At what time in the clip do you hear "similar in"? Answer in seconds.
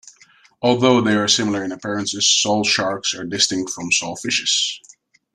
1.27-1.71